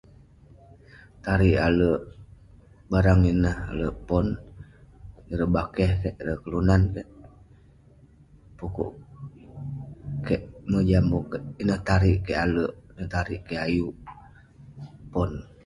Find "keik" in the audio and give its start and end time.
6.01-6.15, 6.93-7.09, 10.25-10.43